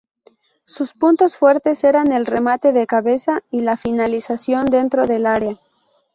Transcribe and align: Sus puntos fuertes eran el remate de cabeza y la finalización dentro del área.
Sus 0.65 0.93
puntos 0.95 1.37
fuertes 1.37 1.83
eran 1.83 2.11
el 2.11 2.25
remate 2.25 2.71
de 2.73 2.87
cabeza 2.87 3.43
y 3.51 3.61
la 3.61 3.77
finalización 3.77 4.65
dentro 4.65 5.05
del 5.05 5.27
área. 5.27 5.59